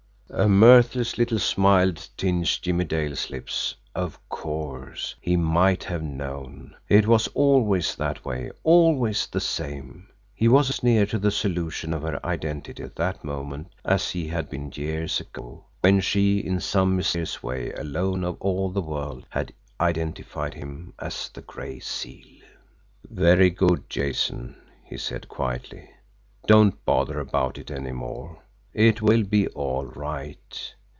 [0.33, 3.75] A mirthless little smile tinged Jimmie Dale's lips.
[3.93, 5.13] Of course!
[5.19, 6.73] He might have known!
[6.87, 10.07] It was always that way, always the same.
[10.33, 14.29] He was as near to the solution of her identity at that moment as he
[14.29, 19.25] had been years ago, when she, in some mysterious way, alone of all the world,
[19.31, 22.39] had identified him as the Gray Seal!
[23.03, 24.55] "Very good, Jason,"
[24.85, 25.89] he said quietly.
[26.47, 28.37] "Don't bother about it any more.
[28.73, 30.37] It will be all right.